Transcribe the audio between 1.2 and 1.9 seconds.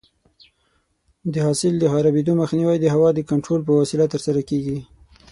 د حاصل د